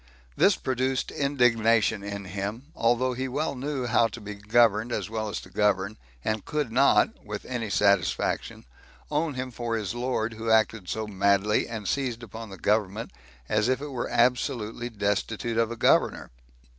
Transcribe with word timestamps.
This 0.35 0.55
produced 0.55 1.11
indignation 1.11 2.01
in 2.01 2.25
him, 2.25 2.71
although 2.75 3.13
he 3.13 3.27
well 3.27 3.53
knew 3.53 3.85
how 3.85 4.07
to 4.07 4.19
be 4.19 4.33
governed 4.33 4.91
as 4.91 5.11
well 5.11 5.29
as 5.29 5.39
to 5.41 5.51
govern, 5.51 5.95
and 6.25 6.43
could 6.43 6.71
not, 6.71 7.23
with 7.23 7.45
any 7.45 7.69
satisfaction, 7.69 8.65
own 9.11 9.35
him 9.35 9.51
for 9.51 9.75
his 9.77 9.93
lord 9.93 10.33
who 10.33 10.49
acted 10.49 10.89
so 10.89 11.05
madly, 11.05 11.67
and 11.67 11.87
seized 11.87 12.23
upon 12.23 12.49
the 12.49 12.57
government 12.57 13.11
as 13.47 13.69
if 13.69 13.79
it 13.79 13.91
were 13.91 14.09
absolutely 14.09 14.89
destitute 14.89 15.59
of 15.59 15.69
a 15.69 15.75
governor. 15.77 16.31